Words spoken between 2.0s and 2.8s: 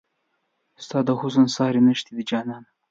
دی جانانه